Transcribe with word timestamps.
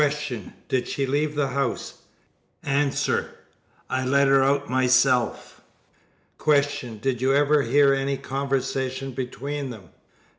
Did 0.67 0.87
she 0.87 1.05
leave 1.05 1.35
the 1.35 1.49
house? 1.49 1.99
A. 2.65 2.85
Yes. 2.85 3.07
I 3.87 4.03
let 4.03 4.27
her 4.27 4.41
out 4.41 4.67
myself. 4.67 5.61
Q. 6.43 6.97
Did 6.99 7.21
you 7.21 7.35
ever 7.35 7.61
hear 7.61 7.93
any 7.93 8.17
conversation 8.17 9.11
between 9.11 9.69
them? 9.69 9.89